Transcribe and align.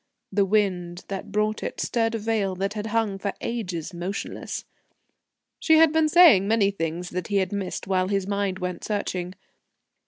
The 0.31 0.45
wind 0.45 1.05
that 1.09 1.31
brought 1.31 1.61
it 1.61 1.79
stirred 1.79 2.15
a 2.15 2.17
veil 2.17 2.55
that 2.55 2.73
had 2.73 2.87
hung 2.87 3.19
for 3.19 3.33
ages 3.39 3.93
motionless.... 3.93 4.65
She 5.59 5.77
had 5.77 5.93
been 5.93 6.09
saying 6.09 6.47
many 6.47 6.71
things 6.71 7.11
that 7.11 7.27
he 7.27 7.35
had 7.37 7.51
missed 7.53 7.85
while 7.85 8.07
his 8.07 8.25
mind 8.25 8.57
went 8.57 8.83
searching. 8.83 9.35